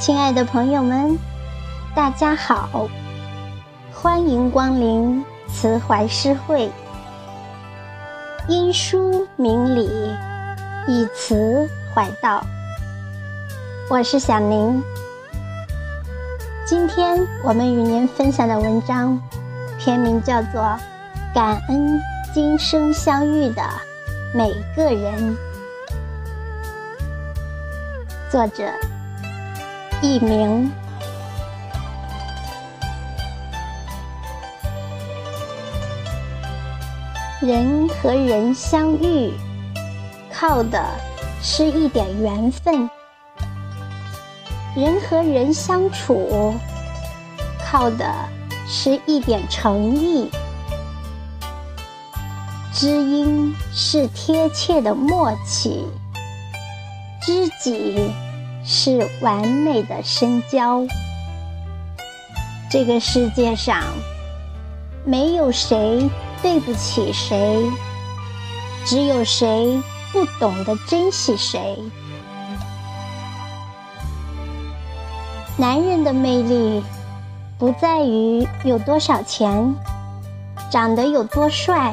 [0.00, 1.18] 亲爱的朋友们，
[1.94, 2.88] 大家好，
[3.92, 6.70] 欢迎光临慈怀诗会。
[8.48, 9.90] 因书明理，
[10.86, 12.42] 以词怀道。
[13.90, 14.82] 我是小宁。
[16.66, 19.18] 今天我们与您分享的文章，
[19.78, 20.60] 篇名叫做
[21.34, 21.98] 《感恩
[22.34, 23.62] 今生相遇的
[24.34, 25.34] 每个人》，
[28.30, 28.70] 作者。
[30.02, 30.70] 佚名。
[37.40, 39.32] 人和人相遇，
[40.30, 40.84] 靠的
[41.40, 42.86] 是一点缘分；
[44.78, 46.54] 人和人相处，
[47.66, 48.14] 靠的
[48.68, 50.30] 是一点诚意。
[52.72, 55.84] 知音是贴切的默契，
[57.20, 58.12] 知己。
[58.70, 60.86] 是完美的深交。
[62.70, 63.82] 这个世界上，
[65.06, 66.06] 没有谁
[66.42, 67.64] 对不起谁，
[68.84, 69.80] 只有谁
[70.12, 71.78] 不懂得珍惜谁。
[75.60, 76.84] 男人的魅力，
[77.58, 79.74] 不在于有多少钱，
[80.70, 81.92] 长得有多帅，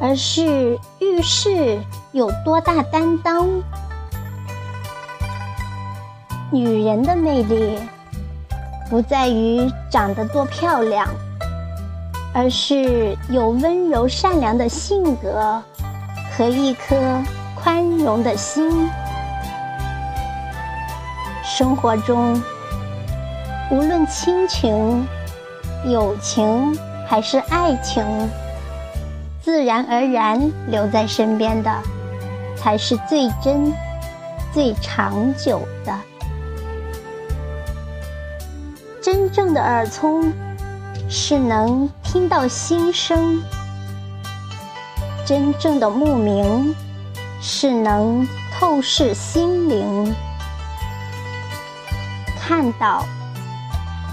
[0.00, 1.76] 而是遇事
[2.12, 3.48] 有多大担当。
[6.52, 7.76] 女人的魅力，
[8.88, 11.08] 不在于长得多漂亮，
[12.32, 15.60] 而是有温柔善良的性格
[16.30, 16.94] 和一颗
[17.56, 18.88] 宽容的心。
[21.44, 22.42] 生活中，
[23.70, 25.06] 无论亲情、
[25.84, 28.02] 友情还是爱情，
[29.42, 31.70] 自然而然留在身边的，
[32.56, 33.70] 才是最真、
[34.54, 35.94] 最长久的。
[39.02, 40.32] 真正的耳聪
[41.10, 43.42] 是能听到心声，
[45.26, 46.74] 真正的目明
[47.42, 50.14] 是能透视心灵。
[52.46, 53.06] 看到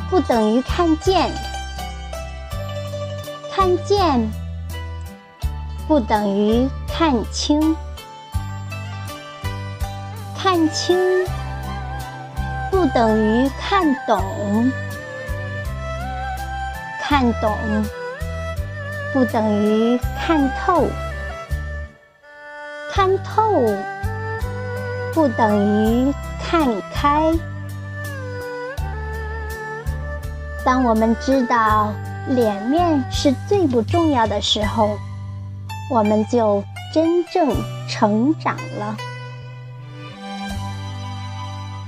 [0.09, 1.29] 不等于看见，
[3.53, 4.31] 看见
[5.85, 7.75] 不等于看清，
[10.37, 10.97] 看清。
[12.71, 14.71] 不等于看懂，
[17.01, 17.53] 看懂
[19.13, 20.87] 不等于看透，
[22.89, 23.61] 看透
[25.13, 27.33] 不等于看开。
[30.63, 31.91] 当我们知道
[32.27, 34.97] 脸面是最不重要的时候，
[35.89, 36.63] 我们就
[36.93, 37.49] 真正
[37.89, 38.95] 成长了。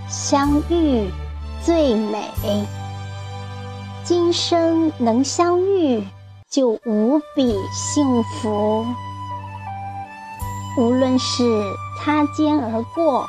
[0.09, 1.09] 相遇
[1.62, 2.23] 最美，
[4.03, 6.03] 今生能相遇
[6.50, 8.85] 就无比幸福。
[10.78, 11.44] 无论是
[12.00, 13.28] 擦肩而过、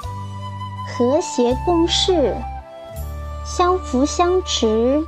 [0.97, 2.35] 和谐共事、
[3.45, 5.05] 相扶相持、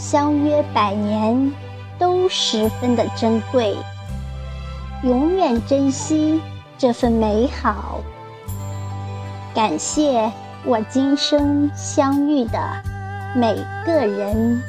[0.00, 1.52] 相约百年，
[1.98, 3.76] 都十分的珍贵。
[5.02, 6.40] 永远珍惜
[6.78, 8.00] 这份美好，
[9.54, 10.32] 感谢。
[10.64, 12.58] 我今生相遇的
[13.34, 14.62] 每个人。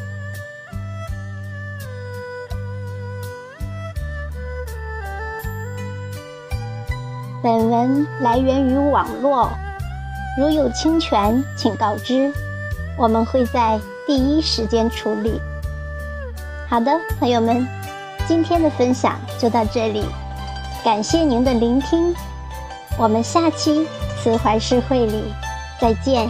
[7.42, 9.50] 本文来源于网络，
[10.38, 12.31] 如有侵权，请告知，
[12.98, 13.80] 我们会在
[14.11, 15.39] 第一时间处理。
[16.67, 17.66] 好的，朋友们，
[18.27, 20.03] 今天的分享就到这里，
[20.83, 22.13] 感谢您的聆听，
[22.97, 23.88] 我们下期
[24.21, 25.33] 慈怀诗会里。
[25.79, 26.29] 再见。